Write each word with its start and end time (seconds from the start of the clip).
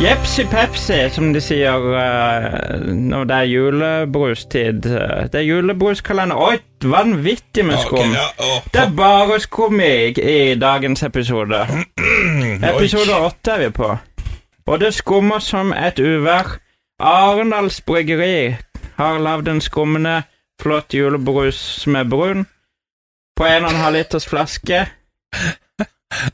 Jepsi 0.00 0.46
pepsi, 0.48 0.96
som 1.12 1.28
de 1.34 1.40
sier 1.44 1.76
uh, 1.76 2.78
når 2.88 3.26
det 3.28 3.36
er 3.36 3.48
julebrustid. 3.50 4.86
Det 5.28 5.36
er 5.36 5.44
julebruskalender. 5.44 6.40
Oi, 6.40 6.56
vanvittig 6.88 7.66
med 7.68 7.76
skum! 7.82 7.98
skum. 7.98 8.14
ja, 8.16 8.54
Det 8.72 8.80
er 8.80 8.94
bare 8.96 9.36
skum 9.44 9.80
i, 9.84 10.08
i 10.16 10.54
dagens 10.56 11.02
episode. 11.02 11.60
Episode 12.72 13.18
åtte 13.26 13.52
er 13.52 13.66
vi 13.66 13.68
på. 13.76 13.90
Og 14.66 14.80
det 14.80 14.94
skummer 14.96 15.38
som 15.44 15.74
et 15.76 16.00
uvær. 16.00 16.56
Arendals 17.00 17.80
Bryggeri 17.84 18.56
har 18.96 19.20
lagd 19.20 19.52
en 19.52 19.60
skummende, 19.60 20.22
flott 20.62 20.96
julebrus 20.96 21.60
som 21.84 22.00
er 22.00 22.08
brun, 22.08 22.46
på 23.36 23.44
en 23.44 23.68
og 23.68 23.70
en 23.74 23.82
halv 23.84 24.00
liters 24.00 24.28
flaske. 24.28 24.86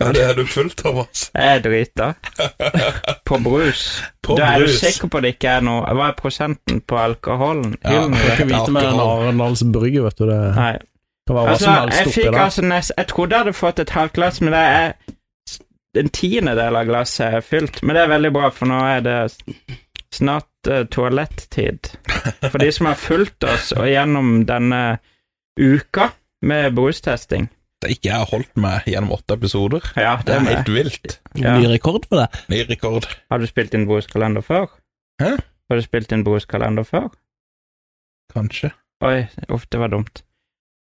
Ja, 0.00 0.08
det 0.12 0.22
er 0.24 0.34
du 0.34 0.46
full, 0.48 0.70
Thomas. 0.72 1.26
Jeg 1.34 1.56
er 1.56 1.62
drita. 1.64 2.06
På 3.28 3.38
brus. 3.44 4.02
På 4.22 4.36
du 4.38 4.42
er 4.42 4.64
du 4.64 4.68
sikker 4.72 5.10
på 5.12 5.20
det 5.20 5.34
ikke 5.36 5.50
er 5.58 5.64
noe 5.66 5.82
Hva 5.94 6.08
er 6.10 6.14
prosenten 6.18 6.80
på 6.80 6.96
alkoholen? 6.98 7.76
Ja. 7.84 8.06
Du 8.06 8.14
kan 8.16 8.30
ikke 8.32 8.46
vite 8.48 8.66
den 8.70 8.78
Alkohol. 8.80 9.24
Arendals 9.26 9.62
brygge, 9.74 10.02
vet 10.06 10.18
du. 10.18 10.24
Det 10.30 10.38
Nei. 10.56 10.72
kan 11.28 11.36
være 11.36 11.44
hva 11.44 11.52
Altså, 11.52 11.64
som 11.64 11.74
helst 11.74 11.98
jeg 11.98 12.08
oppi 12.12 12.24
der. 12.24 12.38
altså 12.44 12.64
nest, 12.66 12.92
Jeg 12.96 13.06
trodde 13.12 13.36
jeg 13.36 13.44
hadde 13.44 13.52
fått 13.60 13.82
et 13.84 13.92
halvt 13.94 14.12
glass, 14.18 14.40
men 14.40 14.52
det 14.56 14.62
er 14.62 14.92
en 15.96 16.08
tiendedel 16.12 16.77
av 16.77 16.88
glasset 16.88 17.27
er 17.38 17.44
fylt. 17.44 17.82
Men 17.82 17.96
det 17.96 18.02
er 18.04 18.10
veldig 18.14 18.32
bra, 18.34 18.50
for 18.52 18.68
nå 18.68 18.80
er 18.84 19.04
det 19.04 19.18
snart 20.12 20.70
uh, 20.70 20.82
toalettid. 20.92 21.92
For 22.50 22.58
de 22.60 22.72
som 22.72 22.88
har 22.90 22.98
fulgt 23.00 23.44
oss 23.48 23.70
og 23.77 23.88
gjennom 23.88 24.42
denne 24.48 24.83
uka 25.61 26.11
med 26.46 26.74
brustesting. 26.77 27.48
Det 27.87 27.95
ikke 27.95 28.09
jeg 28.11 28.19
har 28.19 28.27
holdt 28.33 28.56
meg 28.59 28.87
gjennom 28.91 29.12
åtte 29.15 29.37
episoder. 29.39 29.84
Ja, 29.95 30.17
Det 30.19 30.27
det 30.27 30.34
er 30.34 30.48
helt 30.56 30.70
vilt. 30.75 31.20
Ja. 31.39 31.53
Ny 31.61 31.69
rekord 31.70 32.09
på 32.11 32.19
det. 32.19 32.27
Ny 32.51 32.65
rekord. 32.67 33.06
Har 33.31 33.39
du 33.39 33.47
spilt 33.47 33.75
inn 33.79 33.87
bruskalender 33.87 34.42
før? 34.42 34.67
Hæ? 35.23 35.37
Har 35.70 35.79
du 35.79 35.83
spilt 35.84 36.11
inn 36.12 36.25
bruskalender 36.27 36.83
før? 36.89 37.09
Kanskje. 38.34 38.73
Oi, 39.07 39.27
uff, 39.53 39.67
det 39.70 39.79
var 39.81 39.92
dumt. 39.95 40.23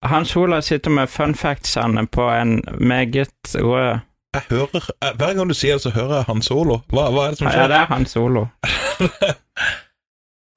Hans 0.05 0.33
Olav 0.37 0.61
sitter 0.65 0.93
med 0.93 1.09
fun 1.09 1.35
factsene 1.35 2.07
på 2.07 2.25
en 2.29 2.61
meget 2.79 3.29
rød 3.55 3.99
Jeg 4.33 4.43
hører, 4.49 4.89
Hver 5.17 5.33
gang 5.33 5.49
du 5.49 5.53
sier 5.57 5.77
det, 5.77 5.81
så 5.81 5.89
hører 5.95 6.15
jeg 6.19 6.27
Hans 6.27 6.45
Solo. 6.49 6.81
Hva, 6.93 7.07
hva 7.13 7.27
er 7.27 7.33
det 7.33 7.39
som 7.39 7.47
skjer? 7.49 7.61
Ja, 7.61 7.67
det 7.71 7.79
er 7.81 7.85
Hans 7.93 8.13
Solo. 8.17 8.45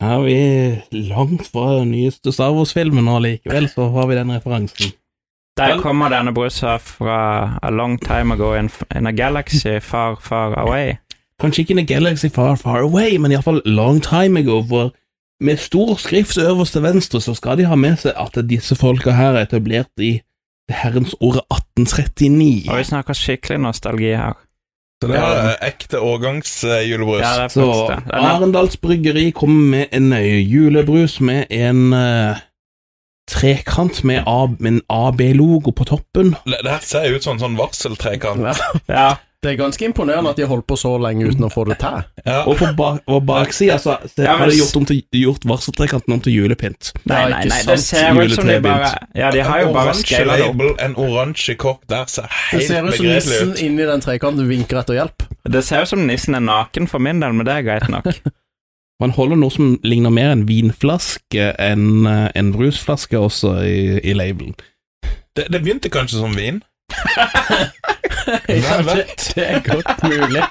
Er 0.01 0.21
vi 0.25 0.37
langt 0.97 1.47
fra 1.53 1.79
den 1.81 1.91
nyeste 1.93 2.33
Star 2.33 2.55
Wars-filmen, 2.57 3.09
og 3.09 3.21
likevel 3.27 3.69
så 3.69 3.91
har 3.93 4.07
vi 4.09 4.17
den 4.17 4.33
referansen. 4.33 4.93
Der 5.57 5.81
kommer 5.81 6.09
denne 6.09 6.33
brusa 6.33 6.77
fra 6.77 7.59
a 7.63 7.71
long 7.71 7.99
time 8.01 8.35
ago 8.35 8.55
in, 8.55 8.71
in 8.97 9.07
a 9.07 9.13
galaxy 9.13 9.81
far, 9.81 10.17
far 10.23 10.55
away. 10.59 10.95
Kanskje 11.41 11.61
ikke 11.63 11.71
in 11.71 11.79
a 11.79 11.83
galaxy 11.83 12.29
far, 12.29 12.57
far 12.57 12.81
away, 12.81 13.17
men 13.17 13.33
iallfall 13.33 13.63
long 13.65 14.01
time 14.03 14.41
ago, 14.41 14.63
for 14.69 14.93
med 15.41 15.57
stor 15.57 15.97
skrift 15.97 16.39
øverst 16.39 16.73
til 16.73 16.83
venstre 16.83 17.21
så 17.21 17.35
skal 17.35 17.59
de 17.59 17.65
ha 17.65 17.75
med 17.75 17.97
seg 17.97 18.13
at 18.17 18.37
disse 18.49 18.77
folka 18.77 19.11
her 19.17 19.33
er 19.37 19.49
etablert 19.49 19.91
i 19.99 20.21
det 20.69 20.77
herrens 20.77 21.15
året 21.21 21.43
1839. 21.51 22.71
Og 22.71 22.79
vi 22.79 22.85
snakker 22.85 23.17
skikkelig 23.17 23.59
nostalgi 23.59 24.13
her. 24.15 24.37
Så 25.03 25.09
det 25.09 25.17
er 25.17 25.55
ekte 25.65 26.01
årgangsjulebrus. 26.05 27.23
Ja, 27.25 27.33
det 27.37 27.45
er 27.45 27.49
Så 27.49 27.97
Arendals 28.13 28.77
Bryggeri 28.77 29.31
kommer 29.31 29.79
med 29.79 29.87
en 29.97 30.13
eh, 30.13 30.45
julebrus 30.45 31.21
med 31.21 31.49
en 31.51 31.93
eh, 31.97 32.37
trekant 33.31 34.03
med, 34.05 34.23
A- 34.27 34.51
en 34.67 34.83
AB-logo 34.91 35.73
på 35.73 35.87
toppen. 35.89 36.35
Det 36.47 36.61
her 36.67 36.85
ser 36.85 37.11
ut 37.15 37.23
som 37.27 37.37
en 37.39 37.45
sånn 37.47 37.59
varseltrekant. 37.61 38.63
Ja, 38.91 39.17
Det 39.41 39.55
er 39.55 39.57
ganske 39.57 39.87
imponerende 39.89 40.29
at 40.29 40.37
de 40.37 40.43
har 40.45 40.51
holdt 40.53 40.67
på 40.69 40.77
så 40.77 40.91
lenge 41.01 41.25
uten 41.31 41.47
å 41.47 41.49
få 41.49 41.63
det 41.65 41.79
til. 41.81 42.03
Ja. 42.27 42.43
Og 42.45 42.59
på 42.61 42.67
ba 42.77 42.91
baksida 43.25 43.79
så, 43.81 43.95
så 44.05 44.27
Ja, 44.27 44.35
men 44.37 44.43
har 44.43 44.51
de 44.53 44.59
gjort, 44.59 44.75
til, 44.91 44.99
gjort 45.17 45.47
varseltrekanten 45.49 46.13
om 46.13 46.21
til 46.21 46.35
julepynt. 46.37 46.91
nei, 47.09 47.23
nei, 47.33 47.47
nei, 47.49 47.63
det 47.71 47.79
ser 47.81 48.13
ut 48.21 48.35
som 48.37 48.51
de 48.51 48.59
bare 48.61 48.91
Ja, 49.17 49.31
de 49.33 49.41
har 49.41 49.63
jo 49.63 49.71
bare 49.73 49.95
oransje 49.95 50.21
det 50.29 50.45
opp. 50.45 50.61
en 50.85 50.95
oransje 51.07 51.57
kokk 51.57 51.87
der 51.89 52.05
ser 52.13 52.29
helt 52.51 52.69
begredelig 52.69 52.91
ut. 52.91 53.01
Det 53.01 53.23
ser 53.25 53.41
ut 53.41 53.57
som 53.57 53.57
nissen 53.57 53.67
inni 53.71 53.87
den 53.89 54.05
trekanten 54.05 54.49
vinker 54.53 54.83
etter 54.83 54.99
hjelp. 55.01 55.25
Det 55.57 55.65
ser 55.65 55.87
ut 55.89 55.89
som 55.95 56.05
nissen 56.07 56.37
er 56.37 56.45
naken 56.45 56.87
for 56.93 57.01
min 57.01 57.21
del, 57.25 57.33
men 57.33 57.49
det 57.49 57.55
er 57.57 57.63
greit 57.71 57.89
nok. 57.89 58.13
Man 59.01 59.15
holder 59.17 59.39
noe 59.41 59.51
som 59.55 59.79
ligner 59.87 60.13
mer 60.13 60.33
en 60.35 60.47
vinflaske 60.49 61.51
enn 61.57 62.07
eh, 62.07 62.27
en 62.37 62.51
brusflaske 62.53 63.19
også 63.19 63.55
i, 63.65 63.79
i 64.05 64.13
labelen. 64.17 64.55
Det, 65.37 65.47
det 65.49 65.63
begynte 65.63 65.91
kanskje 65.93 66.21
som 66.21 66.37
vin. 66.37 66.61
Ja, 66.91 67.27
Hvem 68.47 68.87
det, 68.87 68.97
vet? 68.97 69.27
det 69.37 69.45
er 69.47 69.61
godt 69.65 70.03
mulig. 70.05 70.43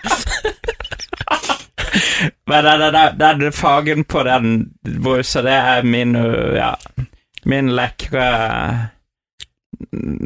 Men 2.48 2.66
det, 2.66 2.78
det, 2.80 3.04
det, 3.20 3.30
det 3.40 3.48
er 3.48 3.56
fargen 3.56 4.04
på 4.04 4.24
den 4.24 4.70
brusa, 5.04 5.42
det 5.46 5.54
er 5.54 5.84
min 5.84 6.16
Ja, 6.56 6.74
min 7.46 7.70
lekre 7.76 8.24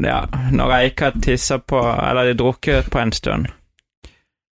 Ja, 0.04 0.20
når 0.52 0.72
jeg 0.74 0.92
ikke 0.92 1.10
har 1.10 1.20
tissa 1.24 1.58
på 1.58 1.82
Eller 2.10 2.34
drukket 2.34 2.90
på 2.92 3.00
en 3.00 3.12
stund. 3.12 3.46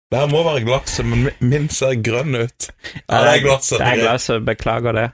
Det 0.08 0.18
her 0.22 0.28
må 0.32 0.40
være 0.46 0.64
glasset, 0.64 1.04
men 1.06 1.28
min- 1.44 1.68
ser 1.68 1.94
grønn 2.02 2.34
ut. 2.34 2.70
Ja, 3.10 3.18
det 3.24 3.32
er 3.34 3.42
glasset. 3.44 3.78
Det 3.78 3.86
er 3.86 3.96
glasset, 4.00 4.44
beklager 4.46 4.92
det. 4.96 5.10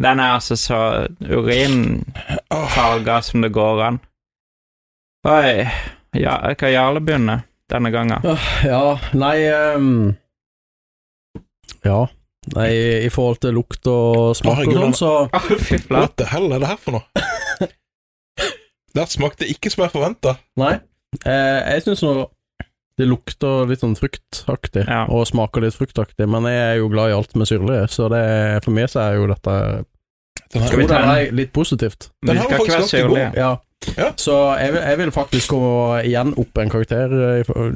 Den 0.00 0.20
er 0.20 0.32
altså 0.38 0.56
så 0.56 0.78
urinfarga 1.20 3.18
som 3.22 3.42
det 3.44 3.52
går 3.52 3.82
an. 3.84 3.98
Oi. 5.28 5.66
Ja, 6.16 6.38
jeg 6.48 6.56
kan 6.58 6.72
Jarle 6.72 7.00
begynne 7.04 7.42
denne 7.70 7.90
gangen. 7.92 8.22
Ja, 8.64 8.98
nei 9.12 9.36
um, 9.76 10.16
Ja. 11.84 12.06
Nei, 12.56 12.70
i 13.06 13.10
forhold 13.12 13.38
til 13.44 13.54
lukt 13.54 13.86
og 13.86 14.32
smak 14.34 14.64
og 14.66 14.72
sånn, 14.74 14.94
så 14.98 15.28
Hva 15.30 16.08
the 16.18 16.24
hell 16.32 16.50
er 16.52 16.58
det 16.58 16.68
her 16.72 16.80
for 16.82 16.92
noe? 16.96 17.04
Det 18.96 19.04
smakte 19.08 19.46
ikke 19.48 19.70
som 19.72 19.84
jeg 19.86 19.92
forventa. 19.94 20.34
Nei. 20.60 20.74
Eh, 21.24 21.60
jeg 21.76 21.82
syns 21.86 22.02
nå 22.04 22.26
det 23.02 23.08
lukter 23.10 23.66
litt 23.68 23.82
sånn 23.82 23.96
fruktaktig, 23.98 24.86
Ja. 24.86 25.02
og 25.10 25.26
smaker 25.28 25.64
litt 25.66 25.74
fruktaktig, 25.74 26.28
men 26.30 26.46
jeg 26.48 26.62
er 26.70 26.78
jo 26.78 26.88
glad 26.92 27.10
i 27.10 27.16
alt 27.18 27.34
med 27.36 27.50
syrlig, 27.50 27.80
så 27.90 28.06
det, 28.12 28.22
for 28.64 28.70
meg 28.76 28.88
så 28.92 29.02
er 29.08 29.18
jo 29.18 29.26
dette 29.34 29.56
Den 30.52 30.66
Skal 30.68 30.78
vi 30.78 30.84
Jo, 30.84 30.94
er 30.94 31.30
litt 31.32 31.52
positivt. 31.52 32.10
Den 32.24 32.36
har 32.36 32.44
her 32.48 32.50
være 32.50 32.58
faktisk 32.60 32.78
god. 32.78 32.88
syrlige. 32.92 33.28
Ja. 33.36 33.50
Ja. 33.96 34.10
Så 34.20 34.34
jeg 34.60 34.72
vil, 34.74 34.82
jeg 34.82 34.98
vil 35.00 35.10
faktisk 35.10 35.48
gå 35.50 35.60
igjen 36.04 36.34
opp 36.38 36.58
en 36.62 36.70
karakter. 36.70 37.10
eh, 37.12 37.40
i 37.40 37.42
for- 37.42 37.72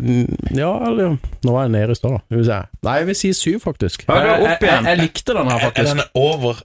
Ja, 0.54 0.69
eller 0.86 1.16
Nå 1.42 1.53
var 1.53 1.62
jeg 1.65 1.72
nede 1.72 1.91
i 1.91 1.94
stad, 1.98 2.10
da. 2.12 2.20
Vi 2.36 2.44
se. 2.44 2.59
Nei, 2.84 2.94
jeg 2.98 3.06
vil 3.06 3.15
si 3.16 3.32
syv, 3.32 3.60
faktisk. 3.65 4.04
Ja, 4.09 4.15
Jeg, 4.20 4.41
jeg, 4.44 4.59
jeg, 4.60 4.84
jeg 4.84 4.98
likte 4.98 5.34
den 5.34 5.48
her, 5.50 5.56
Er 5.56 5.65
faktisk. 5.70 5.97
den 5.97 6.03
over 6.15 6.60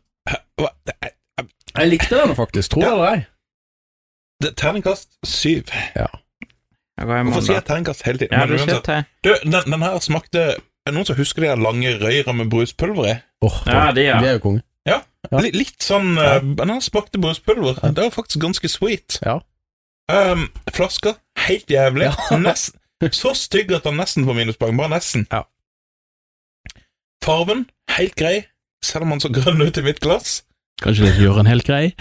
er- 0.59 1.11
Jeg 1.79 1.89
likte 1.89 2.15
den 2.25 2.35
faktisk, 2.35 2.69
tror 2.75 2.83
Ja. 2.83 2.91
eller 2.93 3.07
ei. 3.15 3.25
det 4.41 4.49
er 4.51 4.53
Terningkast 4.55 5.17
syv. 5.25 5.63
Raymond, 5.95 6.07
Hvorfor 7.05 7.41
sier 7.45 7.55
jeg 7.59 7.65
terningkast 7.67 8.03
hele 8.05 8.17
tiden? 8.21 8.33
Ja, 8.35 8.45
Men 8.45 8.57
du 8.57 8.61
uansett. 8.63 8.85
sier. 8.85 9.05
Du, 9.23 9.31
den, 9.43 9.71
den 9.73 9.81
her 9.85 9.99
smakte 9.99 10.41
Er 10.57 10.89
det 10.89 10.93
noen 10.95 11.05
som 11.05 11.15
husker 11.19 11.41
de 11.45 11.47
her 11.51 11.59
lange 11.61 11.91
røyra 12.01 12.33
med 12.33 12.49
bruspulver 12.49 13.07
i? 13.11 13.15
Oh, 13.45 13.57
Ja, 13.67 13.91
de, 13.93 14.01
ja. 14.07 14.19
De 14.21 14.27
er 14.27 14.37
jo 14.39 14.43
konge. 14.47 14.61
Ja. 14.89 14.99
Litt, 15.37 15.55
litt 15.55 15.83
sånn 15.85 16.15
Ja. 16.17 16.35
eh, 16.39 16.41
Den 16.57 16.69
her 16.73 16.79
smakte 16.81 17.21
bruspulver. 17.21 17.77
Det 17.93 18.01
var 18.03 18.09
faktisk 18.15 18.41
ganske 18.41 18.69
sweet. 18.69 19.19
Ja. 19.25 19.39
Um, 20.11 20.47
flaska, 20.73 21.13
helt 21.47 21.69
jævlig. 21.71 22.09
Ja. 22.09 22.37
Nesten, 22.47 22.79
så 23.13 23.31
stygg 23.37 23.71
at 23.77 23.85
den 23.87 23.95
nesten 24.01 24.25
får 24.27 24.35
minuspoeng. 24.41 24.75
Bare 24.77 24.89
nesten. 24.97 25.27
Ja. 25.31 25.43
Farven, 27.23 27.67
helt 27.97 28.15
grei, 28.17 28.45
selv 28.83 29.05
om 29.05 29.13
den 29.13 29.21
så 29.23 29.29
grønn 29.33 29.61
ut 29.61 29.77
i 29.77 29.83
mitt 29.85 29.99
glass. 30.01 30.41
Kanskje 30.81 31.11
det 31.11 31.21
gjør 31.21 31.39
en 31.43 31.49
helt 31.51 31.67
grei? 31.67 31.91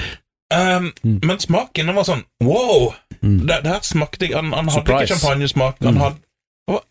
Um, 0.53 0.93
Mm. 1.05 1.21
Men 1.23 1.39
smaken 1.39 1.87
den 1.87 1.95
var 1.95 2.05
sånn 2.05 2.25
wow! 2.43 2.93
Mm. 3.23 3.47
Det, 3.47 3.61
det 3.65 3.71
her 3.71 3.81
smakte 3.87 4.27
jeg 4.27 4.35
Han, 4.35 4.53
han 4.53 4.69
hadde 4.69 4.97
ikke 5.03 5.15
champagnesmak. 5.15 5.77
Han 5.85 5.95
Mm. 5.95 6.01
hadde 6.01 6.17
det 6.17 6.75
var 6.75 6.83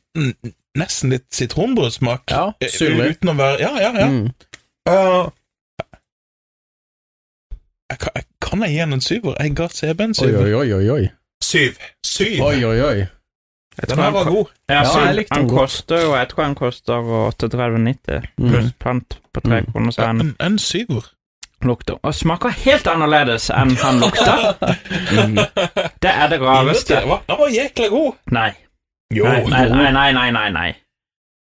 nesten 0.77 1.09
litt 1.09 1.25
sitronbrødsmak. 1.33 2.23
Ja, 2.31 2.51
Eh, 2.61 2.69
syrlig. 2.71 3.09
Uten 3.17 3.29
å 3.29 3.35
være 3.35 3.59
Ja, 3.59 3.71
ja, 3.79 3.91
ja. 3.99 4.07
Mm. 4.07 4.31
Uh, 4.89 5.29
jeg, 7.91 7.99
kan, 7.99 8.11
jeg, 8.15 8.23
kan 8.41 8.61
jeg 8.63 8.71
gi 8.73 8.79
den 8.83 8.93
en 8.93 9.01
syver? 9.01 9.35
Jeg 9.39 9.55
ga 9.57 9.67
CB 9.67 10.03
en 10.03 10.13
syver. 10.13 10.43
oi, 10.45 10.53
oi, 10.53 10.73
oi, 10.73 10.89
oi. 10.89 11.07
Syv. 11.43 11.77
Syv! 12.05 12.41
Oi, 12.45 12.63
oi, 12.65 12.79
oi. 12.81 12.97
Jeg 13.79 13.89
Den 13.89 13.97
her 14.03 14.11
var 14.11 14.23
god. 14.27 14.45
Ja, 14.69 14.81
Ja, 14.83 15.05
jeg 15.05 15.15
likte 15.15 15.33
han 15.35 15.41
den 15.47 15.49
godt. 15.49 15.59
koster 15.59 16.01
jo 16.01 16.15
Jeg 16.15 16.27
tror 16.29 16.43
han 16.43 16.55
koster 16.55 16.93
38,90 16.93 18.21
pluss 18.37 18.65
Mm. 18.65 18.71
pant 18.79 19.19
på 19.33 19.41
tre 19.41 19.61
Mm. 19.61 19.71
kroner, 19.71 20.09
En, 20.09 20.35
en 20.39 20.59
syver. 20.59 21.05
Lukter 21.67 21.99
Og 22.03 22.15
smaker 22.15 22.53
helt 22.63 22.87
annerledes 22.87 23.49
enn 23.53 23.75
han 23.81 23.99
lukter. 24.03 24.45
Mm. 25.11 25.39
Det 26.03 26.11
er 26.11 26.29
det 26.31 26.39
rareste. 26.41 27.01
Den 27.01 27.09
var, 27.09 27.49
jækla 27.51 27.89
god! 27.91 28.19
Nei, 28.31 28.51
nei, 29.11 29.41
nei, 29.49 29.91
nei, 29.91 30.11
nei, 30.13 30.29
nei, 30.31 30.49
nei. 30.55 30.69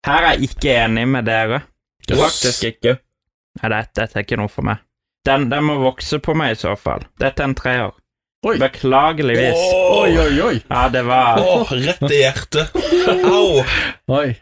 Her 0.06 0.28
er 0.28 0.36
jeg 0.36 0.52
ikke 0.52 0.78
enig 0.84 1.08
med 1.08 1.26
dere. 1.26 1.64
Yes. 2.10 2.20
Faktisk 2.20 2.64
ikke. 2.74 2.98
Nei, 3.62 3.70
dette, 3.72 3.96
dette 4.02 4.20
er 4.20 4.26
ikke 4.28 4.40
noe 4.42 4.52
for 4.52 4.68
meg. 4.68 4.84
Den, 5.24 5.48
den 5.52 5.64
må 5.64 5.78
vokse 5.80 6.20
på 6.20 6.36
meg 6.36 6.58
i 6.58 6.60
så 6.60 6.76
fall. 6.76 7.06
Dette 7.22 7.44
er 7.44 7.52
en 7.52 7.56
treer. 7.56 7.94
Oi. 8.44 8.58
Beklageligvis. 8.60 9.60
Oi, 9.96 10.12
oi, 10.20 10.34
oi. 10.44 10.56
Ja, 10.68 10.90
det 10.92 11.06
var 11.08 11.40
oh, 11.40 11.70
rett 11.72 12.04
i 12.12 12.18
hjertet. 12.20 12.74
Au! 13.24 13.64
Oi. 14.12 14.34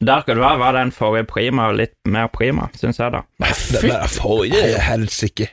Det 0.00 0.16
være, 0.28 0.58
var 0.60 0.72
den 0.76 0.90
forrige 0.92 1.24
prima 1.24 1.70
litt 1.72 1.94
mer 2.04 2.26
prima, 2.28 2.68
syns 2.76 2.98
jeg, 3.00 3.14
da. 3.14 3.22
Nei, 3.40 3.52
det 3.72 3.80
der 3.86 4.10
forrige 4.12 4.80
helsike. 4.84 5.48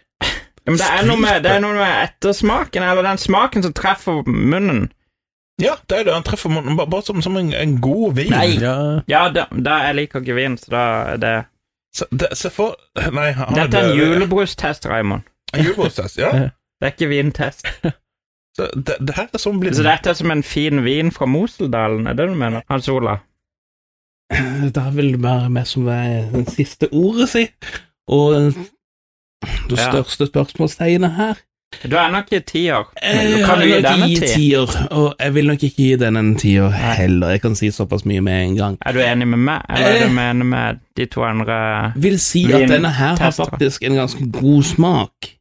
Men 0.66 0.80
det 0.80 0.90
er 0.90 1.08
noe 1.08 1.20
med, 1.20 1.44
det 1.44 1.52
er 1.52 1.64
noe 1.64 1.76
med 1.76 1.94
ettersmaken, 2.08 2.84
eller 2.84 3.04
den 3.08 3.20
smaken 3.20 3.64
som 3.64 3.74
treffer 3.76 4.22
munnen. 4.28 4.92
Ja, 5.62 5.76
det 5.90 6.00
er 6.00 6.04
det. 6.08 6.14
Han 6.16 6.26
treffer 6.28 6.52
munnen 6.52 6.78
bare, 6.80 6.90
bare 6.90 7.06
som, 7.06 7.22
som 7.22 7.38
en, 7.38 7.54
en 7.54 7.76
god 7.84 8.16
vin. 8.20 8.32
Nei. 8.34 8.56
Ja, 8.62 8.76
Ja, 9.08 9.26
da, 9.32 9.48
da 9.52 9.80
jeg 9.88 9.98
liker 10.02 10.24
ikke 10.24 10.38
vin, 10.38 10.58
så 10.60 10.72
da 10.76 10.86
er 11.16 11.20
det 11.24 11.34
Se, 11.94 12.08
det, 12.10 12.32
se 12.34 12.50
for 12.50 12.74
Nei, 13.14 13.28
han 13.38 13.54
Dette 13.54 13.78
er 13.78 13.92
en 13.92 14.00
julebrustest, 14.00 14.88
Raymond. 14.90 15.28
En 15.54 15.62
julebrustest, 15.62 16.18
ja. 16.24 16.32
Det 16.82 16.88
er 16.88 16.96
ikke 16.96 17.10
vintest. 17.12 17.68
Så 18.58 18.66
det, 18.74 18.96
det 18.98 19.14
her 19.14 19.28
er 19.30 19.42
sånn 19.42 19.60
blir 19.62 19.76
Så 19.78 19.86
dette 19.86 20.10
er 20.10 20.18
som 20.18 20.34
en 20.34 20.42
fin 20.42 20.82
vin 20.86 21.12
fra 21.14 21.28
Moseldalen, 21.30 22.08
er 22.10 22.18
det 22.18 22.26
du 22.32 22.34
mener? 22.40 22.66
Hans 22.70 22.90
Ola? 22.90 23.20
Det 24.76 24.86
vil 24.96 25.18
bare 25.22 25.50
meg 25.54 25.68
som 25.70 25.88
er 25.94 26.30
den 26.34 26.46
siste 26.48 26.90
ordet, 26.92 27.30
si. 27.30 27.48
Og 28.08 28.54
det 29.70 29.80
største 29.80 30.28
spørsmålstegnet 30.30 31.12
her 31.18 31.42
Du 31.90 31.96
er 31.98 32.12
nok 32.14 32.30
i 32.32 32.40
tiår. 32.40 32.84
Men 33.02 33.18
Eh, 33.18 33.32
du 33.40 33.46
kan 33.46 33.60
du 33.60 33.66
jeg 33.66 33.84
gi 33.84 34.10
gi 34.10 34.16
ti? 34.20 34.28
tier, 34.36 34.74
og 34.94 35.16
jeg 35.20 35.34
vil 35.36 35.48
nok 35.50 35.64
ikke 35.64 35.76
gi 35.84 35.96
den 35.98 36.16
en 36.20 36.36
tier 36.38 36.70
heller. 36.70 37.30
Jeg 37.34 37.42
kan 37.42 37.56
si 37.58 37.72
såpass 37.74 38.06
mye 38.06 38.22
med 38.22 38.44
en 38.44 38.56
gang. 38.60 38.78
Er 38.86 38.94
du 38.94 39.00
enig 39.02 39.28
med 39.28 39.40
meg, 39.40 39.62
eller 39.70 39.88
er 39.88 40.04
Eh. 40.06 40.10
du 40.14 40.20
enig 40.22 40.46
med 40.46 40.80
de 40.98 41.06
to 41.06 41.24
andre? 41.26 41.58
Vil 41.96 42.20
si 42.20 42.44
at 42.54 42.70
denne 42.70 42.92
her 42.94 43.16
har 43.18 43.32
faktisk 43.32 43.84
en 43.84 43.96
ganske 43.98 44.32
god 44.32 44.64
smak. 44.64 45.32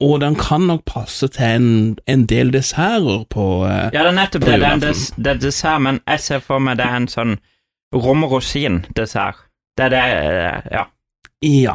Og 0.00 0.20
den 0.20 0.34
kan 0.34 0.60
nok 0.60 0.84
passe 0.86 1.28
til 1.28 1.44
en, 1.44 1.98
en 2.08 2.22
del 2.26 2.52
desserter 2.52 3.24
på 3.30 3.66
eh, 3.66 3.90
Ja, 3.92 4.04
det 4.06 4.06
er 4.06 4.16
nettopp 4.16 4.46
det. 4.46 4.60
Det 5.18 5.26
er 5.26 5.40
dessert, 5.42 5.82
men 5.82 6.00
jeg 6.08 6.20
ser 6.20 6.38
for 6.40 6.58
meg 6.58 6.78
det 6.78 6.86
er 6.86 6.96
en 6.96 7.08
sånn 7.08 7.34
rom 7.94 8.24
og 8.24 8.36
rosin-dessert. 8.36 9.46
Det 9.78 9.88
er 9.88 9.94
det 9.94 10.06
eh, 10.06 10.72
Ja. 10.78 10.84
Ja, 11.42 11.74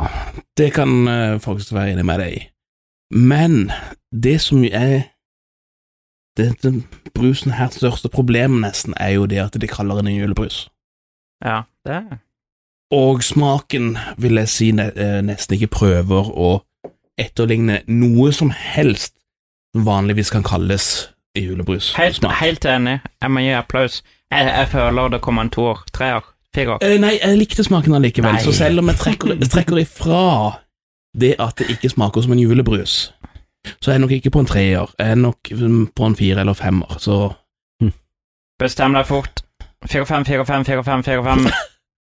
det 0.58 0.74
kan 0.74 1.08
jeg 1.08 1.42
faktisk 1.42 1.74
være 1.74 1.96
enig 1.96 2.06
med 2.06 2.20
deg 2.22 2.34
i. 2.38 2.42
Men 3.10 3.72
det 4.14 4.38
som 4.42 4.62
er 4.64 5.08
denne 6.38 6.84
brusen 7.16 7.56
her 7.58 7.72
største 7.74 8.10
problem 8.10 8.60
nesten, 8.62 8.94
er 9.00 9.16
jo 9.16 9.26
det 9.26 9.40
at 9.42 9.58
de 9.62 9.68
kaller 9.68 9.96
den 9.96 10.12
en 10.12 10.20
julebrus. 10.20 10.70
Ja, 11.46 11.64
det 11.86 11.94
er 11.94 12.18
Og 12.92 13.24
smaken 13.24 13.98
vil 14.18 14.38
jeg 14.38 14.50
si 14.50 14.70
eh, 14.70 15.22
nesten 15.26 15.58
ikke 15.58 15.74
prøver 15.74 16.30
å 16.30 16.62
etterligne 17.18 17.82
noe 17.88 18.32
som 18.36 18.52
helst 18.52 19.16
som 19.74 19.86
vanligvis 19.88 20.30
kan 20.30 20.44
kalles 20.44 21.10
julebrus. 21.36 21.94
Helt, 21.98 22.26
helt 22.40 22.66
enig. 22.66 23.00
Jeg 23.22 23.32
må 23.32 23.44
gi 23.44 23.52
applaus. 23.58 24.02
Jeg, 24.32 24.48
jeg 24.48 24.68
føler 24.72 25.10
det 25.14 25.22
kommer 25.22 25.46
en 25.46 25.52
toer, 25.54 25.82
treer, 25.94 26.26
firer. 26.56 26.80
Eh, 26.82 26.96
nei, 27.02 27.16
jeg 27.22 27.38
likte 27.40 27.64
smaken 27.66 27.96
allikevel, 27.98 28.38
Nei. 28.38 28.44
så 28.44 28.54
selv 28.56 28.82
om 28.82 28.90
jeg 28.92 29.00
trekker, 29.02 29.36
jeg 29.36 29.52
trekker 29.52 29.82
ifra 29.84 30.22
det 31.16 31.36
at 31.40 31.56
det 31.62 31.70
ikke 31.76 31.92
smaker 31.94 32.26
som 32.26 32.34
en 32.36 32.42
julebrus, 32.42 32.96
så 33.80 33.92
er 33.92 33.96
jeg 33.98 34.04
nok 34.04 34.16
ikke 34.18 34.34
på 34.36 34.44
en 34.44 34.50
treer. 34.50 34.92
Jeg 35.00 35.16
er 35.16 35.20
nok 35.20 35.52
på 35.96 36.10
en 36.10 36.16
fire 36.20 36.44
eller 36.46 36.58
femmer, 36.58 36.98
så 37.00 37.24
Bestem 38.60 38.94
deg 38.96 39.04
fort. 39.04 39.42
Fire, 39.84 40.06
fem, 40.08 40.24
fire, 40.26 40.46
fem, 40.48 40.64
fire, 40.64 40.84
fem, 40.88 41.02
fire, 41.04 41.24
fem. 41.26 41.48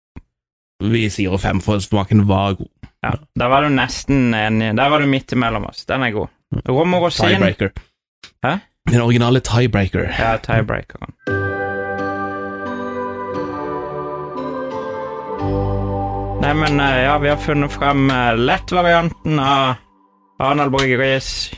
vi 0.93 1.07
sier 1.09 1.37
fem, 1.41 1.63
for 1.65 1.81
smaken 1.81 2.27
var 2.29 2.59
god. 2.59 2.69
Ja, 3.05 3.15
Der 3.41 3.49
var 3.49 3.65
du 3.65 3.71
nesten 3.73 4.35
enig. 4.37 4.75
Der 4.77 4.91
var 4.93 5.01
du 5.01 5.07
midt 5.09 5.33
imellom 5.33 5.65
oss. 5.71 5.87
Den 5.89 6.03
er 6.05 6.13
god. 6.13 6.29
Rom 6.69 6.95
og 6.99 7.07
rosin. 7.07 7.29
Tiebreaker. 7.29 7.73
Hæ? 8.45 8.53
Den 8.91 9.01
originale 9.03 9.41
tiebreaker. 9.41 10.15
Ja, 10.19 10.39
tiebreakeren. 10.39 11.13
Nei, 16.41 16.55
men 16.55 16.81
eh, 16.81 17.03
ja, 17.03 17.19
vi 17.19 17.29
har 17.29 17.37
funnet 17.43 17.73
frem 17.75 18.11
eh, 18.11 18.37
lettvarianten 18.39 19.39
av 19.43 19.75
Arnald 20.39 20.71
Bryggeris 20.73 21.51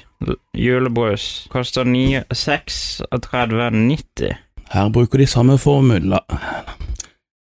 julebrus. 0.52 1.46
Koster 1.52 1.84
36,90. 1.84 4.34
Her 4.68 4.88
bruker 4.88 5.18
de 5.18 5.26
samme 5.26 5.58
formula. 5.58 6.20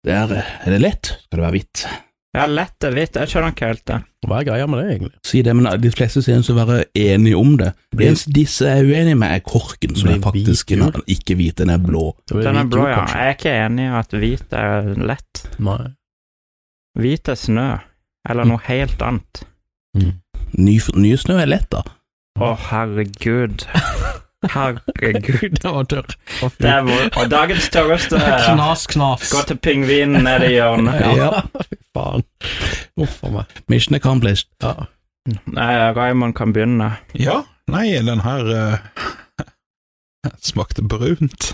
Der 0.05 0.43
er 0.65 0.71
det 0.71 0.81
lett, 0.81 1.07
skal 1.07 1.39
det 1.39 1.43
være 1.45 1.51
hvitt. 1.57 1.89
Ja, 2.37 2.45
lett 2.47 2.85
er 2.87 2.93
hvitt. 2.95 3.17
Jeg 3.19 3.27
skjønner 3.33 3.51
ikke 3.51 3.67
helt 3.73 3.83
det. 3.91 3.97
Hva 4.29 4.37
er 4.39 4.45
greia 4.47 4.67
med 4.71 4.79
det, 4.79 4.85
egentlig? 4.95 5.17
Si 5.27 5.41
det, 5.43 5.55
men 5.59 5.67
de 5.83 5.91
fleste 5.91 6.21
synes 6.23 6.51
å 6.53 6.55
være 6.55 6.85
enige 6.95 7.39
om 7.41 7.57
det. 7.59 7.73
Det 7.91 8.07
eneste 8.07 8.31
disse 8.37 8.69
er 8.71 8.85
uenige 8.87 9.17
med, 9.19 9.33
er 9.35 9.43
korken, 9.43 9.97
som 9.99 10.07
Blir 10.13 10.19
er 10.21 10.23
faktisk 10.29 10.71
hvit 10.71 10.85
en- 10.87 11.09
ikke 11.17 11.37
hvit, 11.41 11.57
den 11.59 11.71
er 11.75 11.79
blå. 11.83 12.05
Den 12.31 12.47
er 12.47 12.61
hvit 12.61 12.71
blå, 12.71 12.85
ja. 12.87 13.01
kanskje? 13.01 13.17
Jeg 13.19 13.27
er 13.27 13.35
ikke 13.35 13.57
enig 13.67 13.89
i 13.89 13.99
at 13.99 14.15
hvit 14.23 14.53
er 14.61 14.95
lett. 15.11 15.43
Nei. 15.59 15.81
Hvit 17.01 17.29
er 17.35 17.41
snø. 17.41 17.69
Eller 18.29 18.45
noe 18.45 18.61
helt 18.69 19.03
annet. 19.03 19.43
Ny, 19.97 20.79
ny 20.95 21.17
snø 21.17 21.41
er 21.43 21.51
lett, 21.51 21.67
da. 21.73 21.83
Å, 22.39 22.55
herregud. 22.71 23.67
Herregud. 24.49 25.59
det 25.61 25.65
var 25.69 25.85
tørr. 25.85 26.15
Det 26.57 26.69
er 26.71 26.85
vår, 26.87 27.09
og 27.21 27.31
dagens 27.31 27.67
tørreste 27.73 28.17
Knas, 28.21 28.87
knas. 28.89 29.27
Gå 29.33 29.43
til 29.51 29.59
pingvinen 29.61 30.25
nede 30.25 30.49
i 30.49 30.55
hjørnet. 30.57 31.03
Ja, 31.21 31.43
fy 31.61 31.77
faen. 31.95 32.25
Uff 33.01 33.19
a 33.27 33.33
meg. 33.35 33.61
Mission 33.69 33.99
accomplished. 33.99 34.49
Ja. 34.65 34.87
Nei, 35.53 35.73
Raymond 35.97 36.35
kan 36.39 36.55
begynne. 36.57 36.95
Ja, 37.13 37.43
nei, 37.71 37.91
den 38.07 38.23
her 38.25 38.49
uh, 38.49 38.79
smakte 40.51 40.83
brunt. 40.89 41.53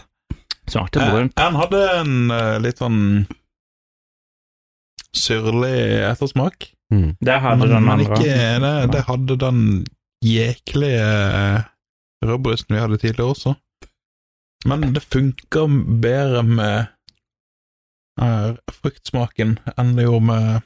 Smakte 0.71 1.03
Eh, 1.03 1.11
brunt. 1.11 1.35
Den 1.39 1.59
hadde 1.59 1.83
en 1.99 2.15
uh, 2.31 2.57
litt 2.63 2.79
sånn 2.83 3.27
syrlig 5.17 5.75
ettersmak. 6.07 6.71
Mm. 6.95 7.17
Det 7.19 7.41
hadde 7.43 7.65
men, 7.65 7.73
den 7.75 7.85
men 7.89 7.93
andre. 7.99 8.19
ikke 8.21 8.35
det, 8.63 8.75
det 8.95 9.03
hadde 9.09 9.37
den 9.43 9.61
jæklige 10.23 11.07
rødbrusen 12.25 12.75
vi 12.75 12.81
hadde 12.81 12.99
tidligere 13.03 13.33
også. 13.35 13.55
Men 14.67 14.93
det 14.95 15.03
funker 15.05 15.69
bedre 16.03 16.43
med 16.43 16.87
uh, 18.21 18.57
fruktsmaken 18.81 19.59
enn 19.77 19.97
det 19.99 20.07
gjorde 20.09 20.27
med 20.31 20.63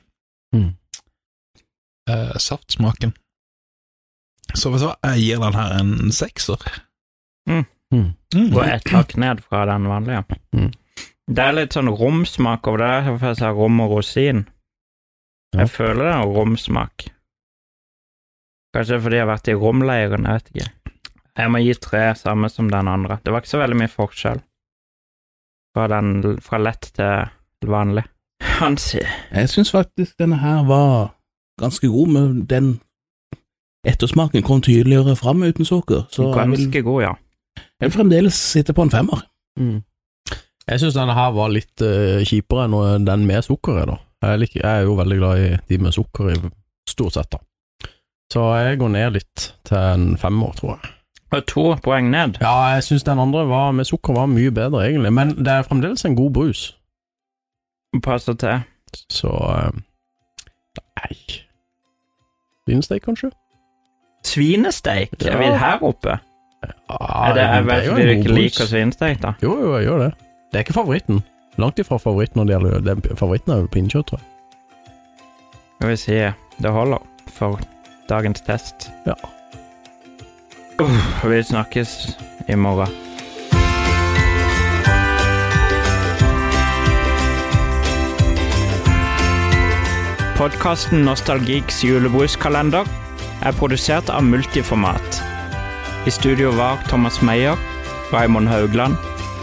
Mm. 0.50 0.72
eh, 2.10 2.32
saftsmaken. 2.42 3.12
Så 4.58 4.72
vet 4.72 4.80
du 4.82 4.86
hva, 4.88 4.96
jeg 5.12 5.20
gir 5.22 5.38
den 5.44 5.54
her 5.54 5.74
en 5.78 6.10
sekser. 6.10 6.64
Mm. 7.46 7.60
Mm. 7.94 8.08
Mm. 8.34 8.48
Gå 8.50 8.64
ett 8.64 8.88
hakk 8.90 9.14
ned 9.16 9.44
fra 9.46 9.60
den 9.70 9.86
vanlige. 9.86 10.24
Mm. 10.50 10.72
Det 11.30 11.44
er 11.44 11.54
litt 11.54 11.76
sånn 11.78 11.92
romsmak 11.94 12.66
over 12.66 12.82
det, 12.82 12.90
derfor 13.06 13.30
jeg 13.30 13.38
sa 13.38 13.52
rom 13.54 13.78
og 13.84 13.94
rosin. 13.94 14.42
Ja. 15.54 15.60
Jeg 15.60 15.70
føler 15.76 16.02
det 16.08 16.16
er 16.16 16.34
romsmak. 16.34 17.06
Kanskje 18.74 18.98
fordi 19.04 19.20
jeg 19.20 19.26
har 19.28 19.30
vært 19.36 19.52
i 19.54 19.58
romleiren, 19.62 20.26
jeg 20.26 20.40
vet 20.40 20.50
ikke. 20.50 20.68
Jeg 21.40 21.52
må 21.52 21.60
gi 21.64 21.74
tre, 21.80 22.10
samme 22.18 22.50
som 22.52 22.68
den 22.70 22.88
andre. 22.90 23.18
Det 23.24 23.32
var 23.32 23.42
ikke 23.42 23.54
så 23.54 23.62
veldig 23.62 23.78
mye 23.80 23.92
forskjell 23.92 24.42
fra, 25.74 25.86
den, 25.88 26.36
fra 26.44 26.60
lett 26.60 26.90
til 26.96 27.70
vanlig. 27.70 28.04
Hansi. 28.60 29.00
Jeg 29.00 29.50
syns 29.52 29.72
faktisk 29.72 30.18
denne 30.20 30.40
her 30.40 30.64
var 30.68 31.14
ganske 31.60 31.88
god, 31.88 32.12
men 32.12 32.44
den 32.50 32.70
ettersmaken 33.88 34.44
kom 34.44 34.60
tydeligere 34.64 35.16
fram 35.16 35.42
uten 35.42 35.64
sukker, 35.64 36.04
så 36.12 36.30
ganske 36.34 36.68
vil, 36.68 36.84
god, 36.84 37.02
ja. 37.02 37.12
jeg 37.56 37.88
vil 37.88 37.94
fremdeles 37.94 38.36
sitte 38.36 38.76
på 38.76 38.84
en 38.84 38.92
femmer. 38.92 39.24
Mm. 39.60 39.80
Jeg 40.68 40.80
syns 40.82 40.96
denne 40.96 41.16
her 41.16 41.32
var 41.34 41.52
litt 41.52 41.82
uh, 41.82 42.20
kjipere 42.28 42.68
enn 42.68 43.08
den 43.08 43.24
med 43.28 43.44
sukker 43.46 43.80
i, 43.80 43.86
da. 43.88 43.96
Jeg, 44.20 44.42
liker, 44.42 44.60
jeg 44.60 44.82
er 44.82 44.88
jo 44.88 44.96
veldig 44.98 45.16
glad 45.20 45.40
i 45.40 45.48
de 45.68 45.78
med 45.80 45.96
sukker 45.96 46.32
i, 46.34 46.36
stort 46.88 47.16
sett, 47.16 47.32
da. 47.32 47.40
Så 48.30 48.44
jeg 48.60 48.78
går 48.78 48.92
ned 48.94 49.16
litt 49.16 49.46
til 49.66 49.80
en 49.80 50.10
femmer, 50.20 50.52
tror 50.58 50.76
jeg. 50.76 50.92
To 51.46 51.76
poeng 51.82 52.10
ned. 52.10 52.38
Ja, 52.42 52.54
jeg 52.74 52.82
syns 52.84 53.04
den 53.06 53.18
andre 53.22 53.44
var, 53.48 53.70
med 53.72 53.84
sukker 53.86 54.14
var 54.16 54.26
mye 54.26 54.50
bedre, 54.50 54.82
egentlig, 54.88 55.12
men 55.14 55.28
det 55.38 55.46
er 55.52 55.62
fremdeles 55.62 56.04
en 56.04 56.16
god 56.18 56.30
brus. 56.34 56.76
Passer 58.02 58.34
til. 58.38 58.60
Så 59.10 59.30
eh, 59.30 59.70
Nei 61.00 61.16
Svinesteik, 62.66 63.02
kanskje? 63.06 63.30
Svinesteik, 64.26 65.14
Ja. 65.24 65.32
er 65.32 65.38
vi 65.38 65.44
her 65.58 65.82
oppe? 65.82 66.18
Ja, 66.62 67.30
er 67.30 67.34
det, 67.34 67.44
jeg 67.46 67.66
vet 67.66 67.84
en 67.88 67.94
god 67.94 68.10
ikke 68.16 68.34
liker 68.36 68.66
svinesteik, 68.68 69.22
da. 69.22 69.32
Jo, 69.42 69.54
jo, 69.62 69.76
jeg 69.78 69.86
gjør 69.88 69.98
det. 70.04 70.10
Det 70.52 70.58
er 70.58 70.64
ikke 70.66 70.76
favoritten. 70.76 71.22
Langt 71.58 71.78
ifra 71.78 71.96
favoritten 71.98 72.38
når 72.40 72.44
det 72.50 72.54
gjelder 72.56 72.94
det, 72.94 73.18
Favoritten 73.18 73.52
er 73.54 73.62
jo 73.64 73.70
pinnekjøtt, 73.72 74.06
tror 74.10 74.18
jeg. 74.20 74.26
Skal 75.80 75.88
vi 75.90 75.96
si 75.96 76.18
det 76.62 76.70
holder 76.74 76.98
for 77.32 77.60
dagens 78.10 78.40
test. 78.44 78.90
Ja. 79.06 79.14
Vi 81.24 81.44
snakkes 81.44 82.16
i 82.46 82.56
morgen. 82.56 82.88
Podkasten 90.36 91.04
Nostalgiks 91.04 91.82
julebruskalender 91.84 92.88
er 93.44 93.52
produsert 93.52 94.08
av 94.08 94.24
Multiformat. 94.24 95.20
I 96.06 96.10
studio 96.10 96.54
var 96.56 96.80
Thomas 96.88 97.20
Meyer, 97.22 97.60
Raymond 98.12 98.48
Haugland, 98.48 98.96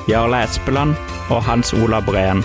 Jarle 0.10 0.42
Espeland 0.44 0.98
og 1.30 1.44
Hans 1.44 1.74
Ola 1.74 2.02
Breen. 2.02 2.42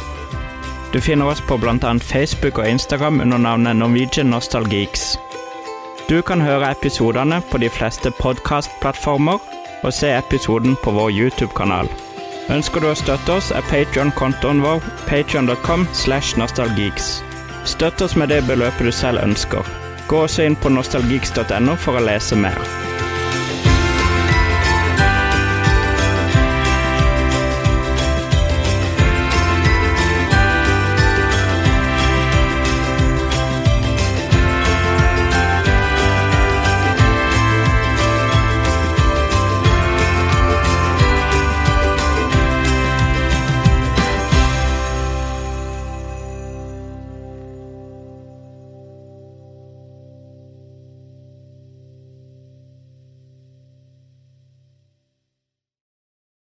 Du 0.93 1.01
finner 1.01 1.33
oss 1.33 1.41
på 1.41 1.57
bl.a. 1.57 1.97
Facebook 2.05 2.59
og 2.59 2.69
Instagram 2.69 3.21
under 3.21 3.39
navnet 3.39 3.77
Norwegian 3.77 4.27
Nostalgeeks. 4.27 5.17
Du 6.13 6.19
kan 6.23 6.43
høre 6.45 6.69
episodene 6.75 7.39
på 7.49 7.57
de 7.63 7.71
fleste 7.73 8.11
podkastplattformer 8.19 9.39
og 9.81 9.95
se 9.97 10.11
episoden 10.13 10.75
på 10.85 10.93
vår 10.93 11.09
YouTube-kanal. 11.09 11.89
Ønsker 12.53 12.85
du 12.85 12.91
å 12.91 12.99
støtte 13.01 13.39
oss, 13.39 13.49
er 13.49 13.65
Patreon-kontoen 13.71 14.61
vår 14.61 14.85
patreon.com 15.09 15.89
slash 15.97 16.37
nostalgeeks. 16.37 17.23
Støtt 17.65 18.05
oss 18.05 18.19
med 18.21 18.29
det 18.29 18.43
beløpet 18.45 18.91
du 18.91 18.93
selv 18.93 19.25
ønsker. 19.25 19.65
Gå 20.13 20.27
også 20.27 20.45
inn 20.45 20.61
på 20.61 20.77
nostalgeeks.no 20.77 21.81
for 21.81 21.97
å 21.97 22.05
lese 22.05 22.37
mer. 22.37 22.61